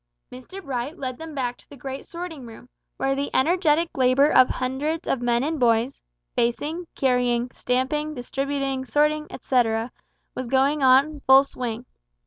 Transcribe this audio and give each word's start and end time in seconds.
Mr 0.33 0.63
Bright 0.63 0.97
led 0.97 1.19
them 1.19 1.35
back 1.35 1.57
to 1.57 1.69
the 1.69 1.77
great 1.77 2.07
sorting 2.07 2.43
room, 2.47 2.67
where 2.97 3.13
the 3.13 3.29
energetic 3.35 3.95
labour 3.95 4.31
of 4.33 4.49
hundreds 4.49 5.07
of 5.07 5.21
men 5.21 5.43
and 5.43 5.59
boys 5.59 6.01
facing, 6.35 6.87
carrying, 6.95 7.51
stamping, 7.53 8.15
distributing, 8.15 8.83
sorting, 8.83 9.27
etcetera 9.29 9.91
was 10.33 10.47
going 10.47 10.81
on 10.81 11.19
full 11.27 11.43
swing. 11.43 11.85